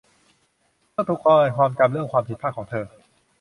[0.91, 2.85] เธอถูกเตือนความจำเรื่องความผิดพลาดของเธอ